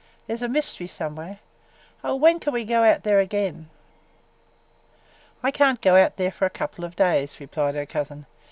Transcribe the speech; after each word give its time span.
There 0.25 0.35
's 0.35 0.41
a 0.41 0.47
mystery 0.47 0.87
somewhere! 0.87 1.37
Oh, 2.03 2.15
when 2.15 2.39
can 2.39 2.53
we 2.53 2.65
go 2.65 2.81
out 2.81 3.03
there 3.03 3.19
again?" 3.19 3.69
"I 5.43 5.51
can't 5.51 5.79
go 5.79 6.09
for 6.31 6.45
a 6.45 6.49
couple 6.49 6.83
of 6.83 6.95
days," 6.95 7.39
replied 7.39 7.75
her 7.75 7.85
cousin. 7.85 8.25